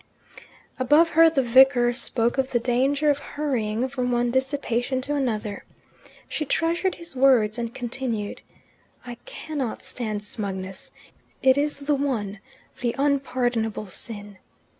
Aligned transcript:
Above 0.79 1.09
her 1.09 1.29
the 1.29 1.43
vicar 1.43 1.93
spoke 1.93 2.39
of 2.39 2.49
the 2.49 2.59
danger 2.59 3.11
of 3.11 3.19
hurrying 3.19 3.87
from 3.87 4.11
one 4.11 4.31
dissipation 4.31 4.99
to 4.99 5.13
another. 5.13 5.63
She 6.27 6.43
treasured 6.43 6.95
his 6.95 7.15
words, 7.15 7.59
and 7.59 7.71
continued: 7.71 8.41
"I 9.05 9.13
cannot 9.25 9.83
stand 9.83 10.23
smugness. 10.23 10.91
It 11.43 11.55
is 11.55 11.81
the 11.81 11.93
one, 11.93 12.39
the 12.79 12.95
unpardonable 12.97 13.89
sin. 13.89 14.39